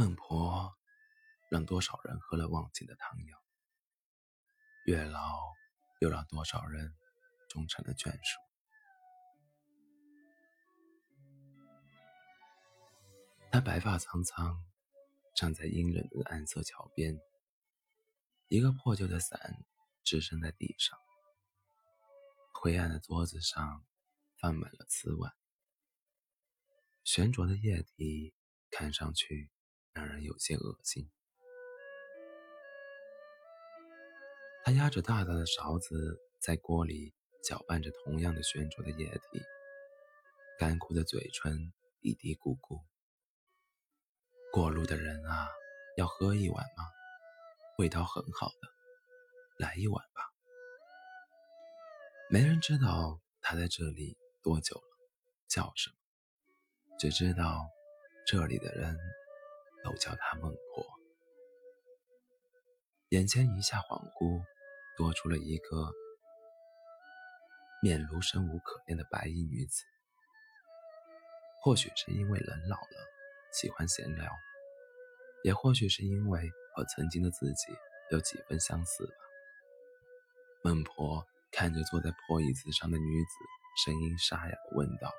[0.00, 0.78] 孟婆
[1.50, 3.44] 让多少人喝了忘情的汤药，
[4.86, 5.52] 月老
[5.98, 6.96] 又让多少人
[7.50, 8.40] 终成了眷属。
[13.52, 14.64] 他白发苍苍，
[15.34, 17.20] 站在阴冷的暗色桥边，
[18.48, 19.66] 一个破旧的伞
[20.02, 20.98] 支撑在地上，
[22.54, 23.84] 灰暗的桌子上
[24.38, 25.30] 放满了瓷碗，
[27.04, 28.32] 悬浊的液体
[28.70, 29.50] 看上去
[29.92, 31.10] 让人有些恶心。
[34.62, 39.42] 他压着大大的勺子，在锅里搅拌着同样的悬浊的液体，
[40.58, 42.82] 干枯的嘴唇嘀嘀咕咕。
[44.52, 45.48] 过路的人啊，
[45.96, 46.84] 要喝一碗吗？
[47.78, 48.68] 味道很好的，
[49.58, 50.30] 来一碗吧。
[52.28, 54.98] 没人知道他在这里多久了，
[55.48, 55.96] 叫什么，
[56.98, 57.66] 只知道
[58.26, 58.94] 这里的人
[59.82, 60.86] 都叫他孟婆。
[63.10, 64.42] 眼前一下恍惚，
[64.96, 65.92] 多出了一个
[67.82, 69.84] 面如生无可恋的白衣女子。
[71.62, 73.10] 或许是因为人老了。
[73.52, 74.32] 喜欢闲聊，
[75.42, 77.66] 也或许是因为和曾经的自己
[78.12, 79.12] 有几分相似吧。
[80.62, 83.30] 孟婆看着坐在破椅子上的女子，
[83.84, 85.10] 声音沙哑地问道：“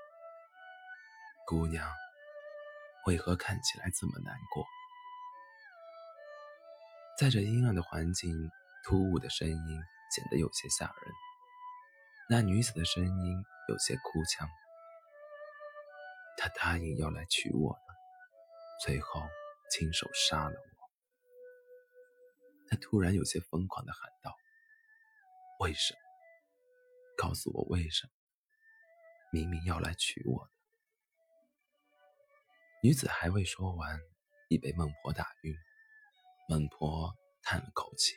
[1.45, 1.91] 姑娘，
[3.05, 4.65] 为何看起来这么难过？”
[7.19, 8.49] 在这阴暗的环境，
[8.83, 9.83] 突兀的声音
[10.15, 11.13] 显得有些吓人。
[12.29, 14.49] 那女子的声音有些哭腔
[16.37, 17.93] ：“她答应要来娶我的。”
[18.83, 19.21] 最后，
[19.69, 20.71] 亲手杀了我。
[22.67, 24.33] 他突然有些疯狂地喊道
[25.59, 25.99] ：“为什么？
[27.17, 28.13] 告诉我为什么？
[29.31, 30.51] 明明要来娶我的。”
[32.83, 34.01] 女子还未说完，
[34.49, 35.55] 已被孟婆打晕。
[36.49, 38.15] 孟婆叹了口气，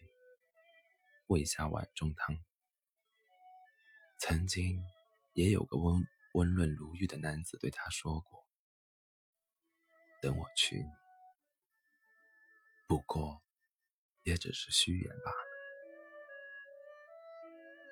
[1.27, 2.35] 喂下碗中汤。
[4.19, 4.83] 曾经，
[5.35, 6.03] 也有个温
[6.33, 8.43] 温润如玉的男子对她说过。
[10.23, 10.91] 等我娶你，
[12.89, 13.43] 不过
[14.23, 15.45] 也只是虚言罢了。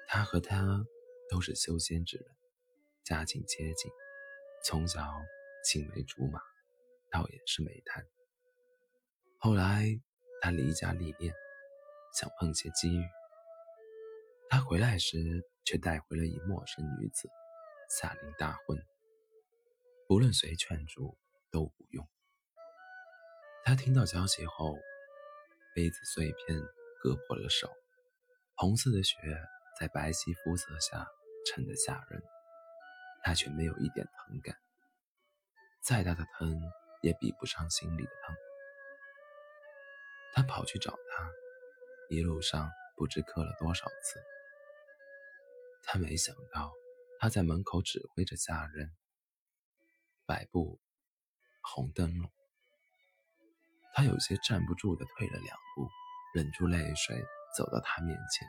[0.09, 0.83] 他和她
[1.28, 2.27] 都是修仙之人，
[3.04, 3.93] 家境接近，
[4.65, 5.06] 从小
[5.62, 6.41] 青梅竹马，
[7.12, 8.05] 倒也是美谈。
[9.39, 10.00] 后来
[10.41, 11.33] 他离家历练，
[12.15, 13.05] 想碰些机遇。
[14.49, 15.19] 他回来时
[15.65, 17.28] 却带回了一陌生女子，
[17.89, 18.78] 下令大婚。
[20.09, 21.17] 不论谁劝阻
[21.51, 22.09] 都无用。
[23.65, 24.75] 他听到消息后，
[25.75, 26.61] 杯子碎片
[27.01, 27.71] 割破了手，
[28.56, 29.17] 红色的血
[29.78, 31.06] 在白皙肤色下
[31.47, 32.22] 衬得吓人。
[33.25, 34.56] 他却没有一点疼感，
[35.81, 36.61] 再大的疼
[37.03, 38.37] 也比不上心里的疼。
[40.35, 41.31] 他跑去找他，
[42.09, 44.23] 一路上不知磕了多少次。
[45.85, 46.73] 他没想到，
[47.19, 48.97] 他在门口指挥着下人
[50.25, 50.81] 摆布
[51.61, 52.33] 红灯笼。
[53.95, 55.87] 他有些站不住的退了两步，
[56.34, 57.23] 忍住泪水
[57.55, 58.49] 走到他面前，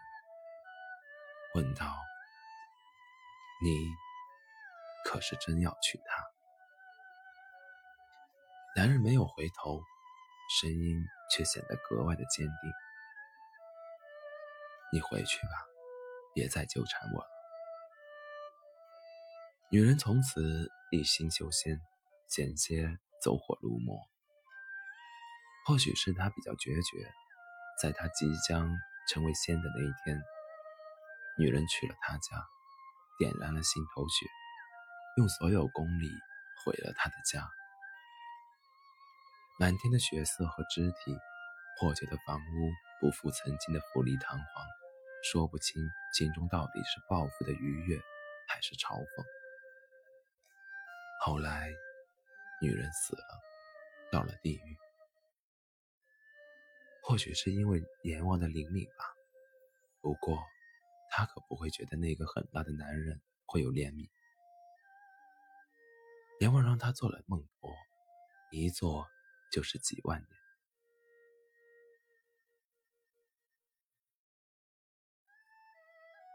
[1.55, 1.97] 问道
[3.61, 3.89] ：“你
[5.05, 6.23] 可是真要娶她？”
[8.75, 9.83] 男人没有回头，
[10.59, 12.71] 声音却显得格外的坚定
[14.91, 15.51] ：“你回去吧，
[16.33, 17.29] 别再纠缠我了。”
[19.69, 21.79] 女人从此一心修仙，
[22.27, 23.95] 险些走火入魔。
[25.67, 27.13] 或许是他比较决绝，
[27.79, 28.75] 在他即将
[29.07, 30.19] 成为仙的那一天，
[31.37, 32.43] 女人去了他家，
[33.19, 34.25] 点燃了心头血，
[35.17, 36.09] 用所有功力
[36.65, 37.47] 毁了他的家。
[39.59, 41.15] 满天的血色和肢体，
[41.79, 44.65] 破旧的房屋不复曾经的富丽堂皇，
[45.23, 45.81] 说不清
[46.13, 47.97] 心中到底是报复的愉悦，
[48.47, 49.25] 还是嘲讽。
[51.21, 51.71] 后来，
[52.61, 53.41] 女人死了，
[54.11, 54.77] 到了地狱。
[57.03, 59.05] 或许是因为阎王的灵敏吧，
[60.01, 60.39] 不过
[61.11, 64.09] 他可不会觉得那个狠辣的男人会有怜悯。
[66.39, 67.71] 阎王让他做了孟婆，
[68.51, 69.07] 一做
[69.53, 70.29] 就是几万年。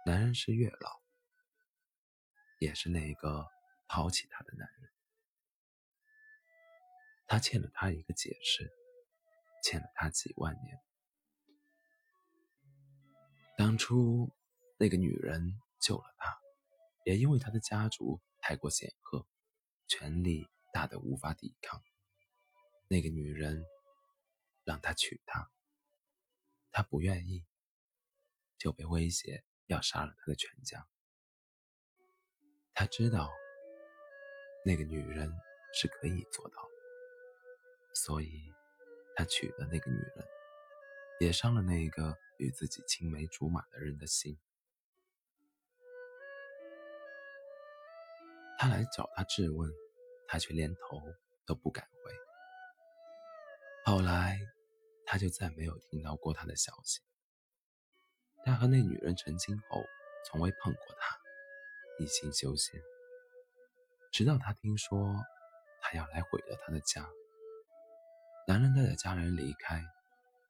[0.07, 1.03] 男人是月老，
[2.61, 3.45] 也是那个
[3.89, 4.91] 抛弃他的男人。
[7.27, 8.71] 他欠了他一个解释。
[9.65, 10.81] 欠了他几万年。
[13.57, 14.33] 当初
[14.79, 16.41] 那个女人救了他，
[17.05, 19.27] 也因为他的家族太过显赫，
[19.89, 21.83] 权力大得无法抵抗。
[22.89, 23.65] 那个女人
[24.65, 25.51] 让他娶她。
[26.71, 27.45] 他不愿意，
[28.57, 30.87] 就被威胁要杀了他的全家。
[32.73, 33.33] 他知道
[34.65, 35.33] 那个女人
[35.75, 38.53] 是可以做到的，所以
[39.17, 40.27] 他娶了那个女人，
[41.21, 44.39] 也伤了那个与自己青梅竹马的人的心。
[48.59, 49.69] 他来找他质问，
[50.29, 51.03] 他却连头
[51.45, 52.28] 都不敢回。
[53.89, 54.39] 后来。
[55.11, 57.01] 他就再没有听到过他的消息。
[58.45, 59.83] 他和那女人成亲后，
[60.27, 61.17] 从未碰过她，
[61.99, 62.79] 一心修仙。
[64.13, 65.17] 直到他听说
[65.81, 67.09] 他要来毁了他的家，
[68.47, 69.83] 男人带着家人离开，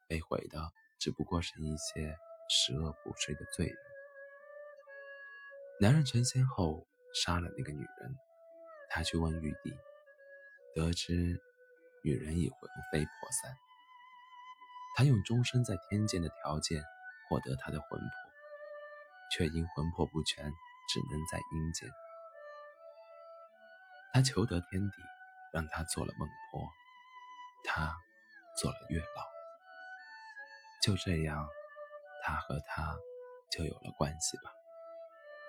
[0.09, 2.17] 被毁的只不过是一些
[2.51, 3.77] 十恶不赦的罪人。
[5.81, 8.17] 男人成仙后杀了那个女人，
[8.89, 9.73] 他去问玉帝，
[10.75, 11.41] 得知
[12.05, 12.61] 女人已魂
[12.91, 13.57] 飞魄散。
[14.97, 16.83] 他用终身在天界的条件
[17.29, 18.09] 获得他的魂魄，
[19.31, 20.45] 却因魂魄不全，
[20.89, 21.89] 只能在阴间。
[24.13, 24.97] 他求得天帝
[25.53, 26.69] 让他做了孟婆，
[27.65, 27.97] 他
[28.61, 29.29] 做了月老。
[30.83, 31.49] 就这样，
[32.25, 32.97] 他和他
[33.51, 34.51] 就有了关系吧，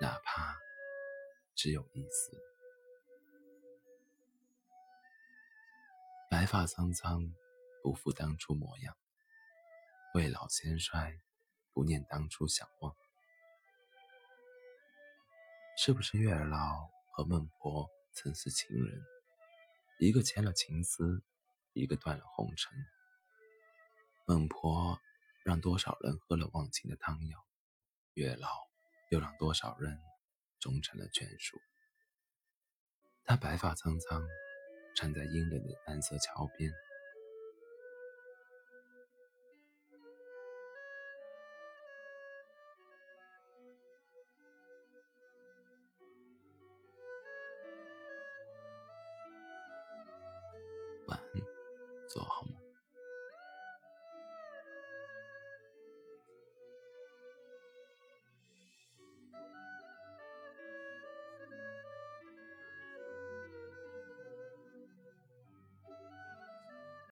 [0.02, 0.58] 哪怕
[1.56, 2.59] 只有一丝。
[6.40, 7.36] 白发苍苍，
[7.84, 8.96] 不复当初模样。
[10.14, 11.20] 未老先衰，
[11.74, 12.96] 不念当初相望。
[15.78, 19.04] 是不是月老和孟婆曾是情人？
[20.00, 21.22] 一个牵了情丝，
[21.74, 22.72] 一个断了红尘。
[24.26, 24.98] 孟婆
[25.44, 27.46] 让多少人喝了忘情的汤药，
[28.14, 28.48] 月老
[29.10, 30.00] 又让多少人
[30.58, 31.60] 终成了眷属。
[33.26, 34.26] 他白发苍苍，
[35.00, 36.70] 站在阴冷的蓝色桥边。
[51.08, 51.49] 晚安。